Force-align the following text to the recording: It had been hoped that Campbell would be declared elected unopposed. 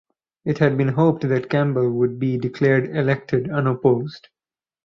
It 0.45 0.57
had 0.57 0.77
been 0.79 0.87
hoped 0.87 1.29
that 1.29 1.47
Campbell 1.47 1.91
would 1.91 2.17
be 2.17 2.35
declared 2.35 2.89
elected 2.89 3.51
unopposed. 3.51 4.29